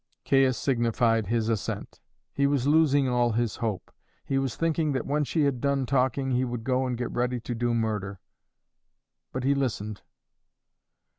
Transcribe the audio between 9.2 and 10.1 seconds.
but he listened.